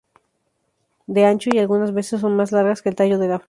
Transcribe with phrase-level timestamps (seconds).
[1.05, 3.39] De ancho y algunas veces son más largas que el tallo de la flor.